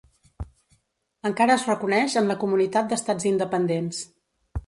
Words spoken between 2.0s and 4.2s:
en la Comunitat d'Estats Independents.